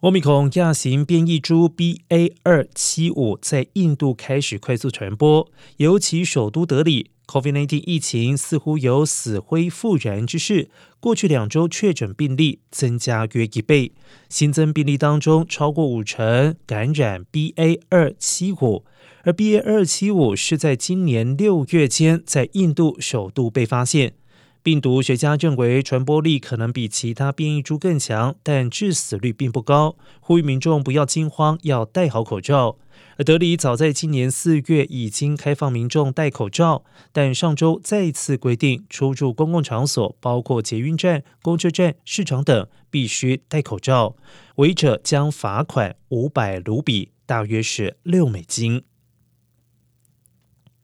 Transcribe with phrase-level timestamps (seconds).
[0.00, 10.70] 欧米孔亚型变异株 BA 二七五在印度开始快速传播，尤其首都德里，COVID-19 疫情似乎有死灰复燃之势。
[11.00, 13.90] 过去两周确诊病例增加约一倍，
[14.28, 18.84] 新增病例当中超过五成感染 BA 二七五，
[19.24, 24.12] 而 BA 二七五是在今年六月间在印度首度被发现。
[24.62, 29.96] 病毒学家认为传播力可能比其他变异株更强，但致死率并不高。
[30.20, 32.76] 呼吁民众不要惊慌，要戴好口罩。
[33.16, 44.16] 而德里早在今年四月已经开放民众戴口罩，但上周再次规定出入公共场所，包括捷运站、公车站、市场等，必须戴口罩，
[44.56, 48.82] 违者将罚款五百卢比，大约是六美金。